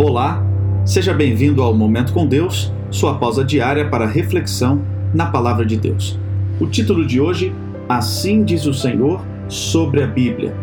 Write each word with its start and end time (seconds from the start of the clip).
Olá, 0.00 0.46
seja 0.84 1.12
bem-vindo 1.12 1.60
ao 1.60 1.74
Momento 1.74 2.12
com 2.12 2.24
Deus, 2.24 2.72
sua 2.88 3.18
pausa 3.18 3.44
diária 3.44 3.88
para 3.88 4.06
reflexão 4.06 4.80
na 5.12 5.26
Palavra 5.26 5.66
de 5.66 5.76
Deus. 5.76 6.16
O 6.60 6.68
título 6.68 7.04
de 7.04 7.20
hoje, 7.20 7.52
Assim 7.88 8.44
diz 8.44 8.64
o 8.64 8.72
Senhor 8.72 9.20
sobre 9.48 10.00
a 10.00 10.06
Bíblia. 10.06 10.54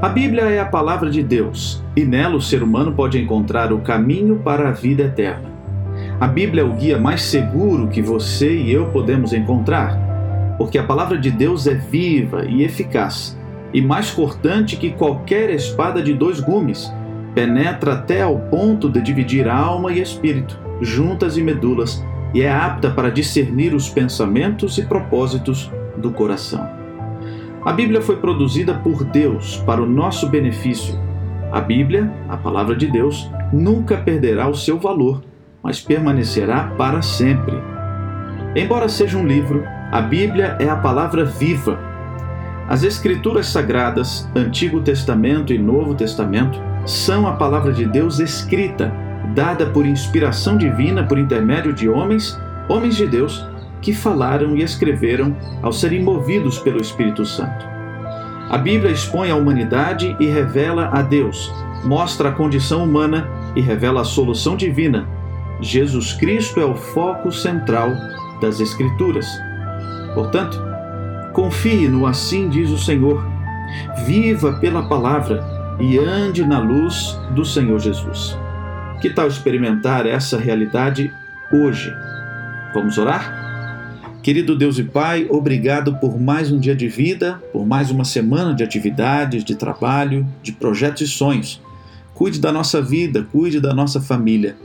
A 0.00 0.08
Bíblia 0.08 0.42
é 0.42 0.60
a 0.60 0.64
palavra 0.64 1.10
de 1.10 1.20
Deus 1.20 1.82
e 1.96 2.04
nela 2.04 2.36
o 2.36 2.40
ser 2.40 2.62
humano 2.62 2.92
pode 2.92 3.20
encontrar 3.20 3.72
o 3.72 3.80
caminho 3.80 4.36
para 4.36 4.68
a 4.68 4.72
vida 4.72 5.02
eterna. 5.02 5.50
A 6.20 6.28
Bíblia 6.28 6.62
é 6.62 6.64
o 6.64 6.74
guia 6.74 6.96
mais 6.96 7.22
seguro 7.22 7.88
que 7.88 8.00
você 8.00 8.56
e 8.56 8.72
eu 8.72 8.86
podemos 8.86 9.32
encontrar, 9.32 10.54
porque 10.56 10.78
a 10.78 10.84
palavra 10.84 11.18
de 11.18 11.32
Deus 11.32 11.66
é 11.66 11.74
viva 11.74 12.44
e 12.44 12.62
eficaz 12.62 13.36
e 13.74 13.82
mais 13.82 14.12
cortante 14.12 14.76
que 14.76 14.92
qualquer 14.92 15.50
espada 15.50 16.00
de 16.00 16.12
dois 16.14 16.38
gumes 16.38 16.88
penetra 17.38 17.92
até 17.92 18.22
ao 18.22 18.36
ponto 18.36 18.90
de 18.90 19.00
dividir 19.00 19.48
alma 19.48 19.92
e 19.92 20.02
espírito, 20.02 20.58
juntas 20.80 21.36
e 21.36 21.42
medulas, 21.42 22.04
e 22.34 22.42
é 22.42 22.50
apta 22.50 22.90
para 22.90 23.12
discernir 23.12 23.74
os 23.74 23.88
pensamentos 23.88 24.76
e 24.76 24.82
propósitos 24.82 25.70
do 25.96 26.10
coração. 26.10 26.68
A 27.64 27.72
Bíblia 27.72 28.02
foi 28.02 28.16
produzida 28.16 28.74
por 28.74 29.04
Deus 29.04 29.56
para 29.58 29.80
o 29.80 29.86
nosso 29.86 30.28
benefício. 30.28 30.98
A 31.52 31.60
Bíblia, 31.60 32.12
a 32.28 32.36
palavra 32.36 32.74
de 32.74 32.88
Deus, 32.88 33.30
nunca 33.52 33.98
perderá 33.98 34.48
o 34.48 34.56
seu 34.56 34.76
valor, 34.76 35.22
mas 35.62 35.80
permanecerá 35.80 36.74
para 36.76 37.02
sempre. 37.02 37.54
Embora 38.56 38.88
seja 38.88 39.16
um 39.16 39.24
livro, 39.24 39.62
a 39.92 40.00
Bíblia 40.00 40.56
é 40.58 40.68
a 40.68 40.74
palavra 40.74 41.24
viva. 41.24 41.78
As 42.68 42.82
Escrituras 42.82 43.46
Sagradas, 43.46 44.28
Antigo 44.34 44.80
Testamento 44.80 45.52
e 45.52 45.58
Novo 45.58 45.94
Testamento, 45.94 46.60
são 46.88 47.26
a 47.26 47.32
palavra 47.32 47.70
de 47.70 47.84
Deus 47.84 48.18
escrita, 48.18 48.90
dada 49.34 49.66
por 49.66 49.84
inspiração 49.84 50.56
divina 50.56 51.04
por 51.04 51.18
intermédio 51.18 51.70
de 51.70 51.86
homens, 51.86 52.40
homens 52.66 52.96
de 52.96 53.06
Deus, 53.06 53.46
que 53.82 53.92
falaram 53.92 54.56
e 54.56 54.62
escreveram 54.62 55.36
ao 55.62 55.70
serem 55.70 56.02
movidos 56.02 56.58
pelo 56.58 56.80
Espírito 56.80 57.26
Santo. 57.26 57.66
A 58.48 58.56
Bíblia 58.56 58.90
expõe 58.90 59.30
a 59.30 59.36
humanidade 59.36 60.16
e 60.18 60.26
revela 60.26 60.88
a 60.90 61.02
Deus, 61.02 61.52
mostra 61.84 62.30
a 62.30 62.32
condição 62.32 62.84
humana 62.84 63.28
e 63.54 63.60
revela 63.60 64.00
a 64.00 64.04
solução 64.04 64.56
divina. 64.56 65.06
Jesus 65.60 66.14
Cristo 66.14 66.58
é 66.58 66.64
o 66.64 66.74
foco 66.74 67.30
central 67.30 67.90
das 68.40 68.60
Escrituras. 68.60 69.28
Portanto, 70.14 70.58
confie 71.34 71.86
no 71.86 72.06
assim 72.06 72.48
diz 72.48 72.70
o 72.70 72.78
Senhor. 72.78 73.22
Viva 74.06 74.54
pela 74.54 74.88
palavra 74.88 75.57
e 75.80 75.96
ande 75.98 76.44
na 76.44 76.58
luz 76.58 77.16
do 77.34 77.44
Senhor 77.44 77.78
Jesus. 77.78 78.36
Que 79.00 79.10
tal 79.10 79.28
experimentar 79.28 80.06
essa 80.06 80.36
realidade 80.36 81.12
hoje? 81.52 81.92
Vamos 82.74 82.98
orar? 82.98 83.38
Querido 84.22 84.56
Deus 84.56 84.78
e 84.78 84.82
Pai, 84.82 85.26
obrigado 85.30 85.96
por 85.96 86.20
mais 86.20 86.50
um 86.50 86.58
dia 86.58 86.74
de 86.74 86.88
vida, 86.88 87.40
por 87.52 87.64
mais 87.64 87.90
uma 87.90 88.04
semana 88.04 88.52
de 88.52 88.64
atividades, 88.64 89.44
de 89.44 89.54
trabalho, 89.54 90.26
de 90.42 90.52
projetos 90.52 91.02
e 91.02 91.08
sonhos. 91.08 91.60
Cuide 92.12 92.40
da 92.40 92.50
nossa 92.50 92.82
vida, 92.82 93.26
cuide 93.30 93.60
da 93.60 93.72
nossa 93.72 94.00
família 94.00 94.56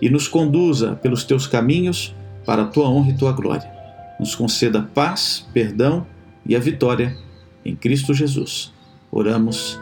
e 0.00 0.08
nos 0.08 0.26
conduza 0.26 0.98
pelos 1.02 1.22
teus 1.24 1.46
caminhos 1.46 2.14
para 2.46 2.62
a 2.62 2.66
tua 2.66 2.88
honra 2.88 3.10
e 3.10 3.16
tua 3.16 3.32
glória. 3.32 3.70
Nos 4.18 4.34
conceda 4.34 4.88
paz, 4.94 5.46
perdão 5.52 6.06
e 6.46 6.56
a 6.56 6.58
vitória 6.58 7.14
em 7.64 7.76
Cristo 7.76 8.14
Jesus. 8.14 8.72
Oramos. 9.10 9.81